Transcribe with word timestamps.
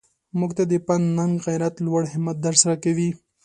موږ 0.39 0.51
ته 0.57 0.63
د 0.71 0.73
پند 0.87 1.05
ننګ 1.17 1.33
غیرت 1.47 1.75
لوړ 1.85 2.01
همت 2.13 2.37
درس 2.45 2.61
راکوي. 2.69 3.09